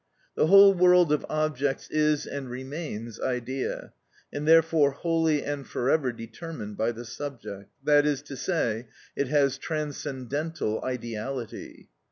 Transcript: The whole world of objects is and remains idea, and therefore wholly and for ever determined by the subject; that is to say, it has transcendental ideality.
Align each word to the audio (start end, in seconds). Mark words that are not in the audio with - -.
The 0.33 0.47
whole 0.47 0.73
world 0.73 1.11
of 1.11 1.23
objects 1.29 1.87
is 1.91 2.25
and 2.25 2.49
remains 2.49 3.19
idea, 3.21 3.93
and 4.33 4.47
therefore 4.47 4.89
wholly 4.89 5.43
and 5.43 5.67
for 5.67 5.91
ever 5.91 6.11
determined 6.11 6.75
by 6.75 6.91
the 6.93 7.05
subject; 7.05 7.69
that 7.83 8.07
is 8.07 8.23
to 8.23 8.35
say, 8.35 8.87
it 9.15 9.27
has 9.27 9.59
transcendental 9.59 10.83
ideality. 10.83 11.89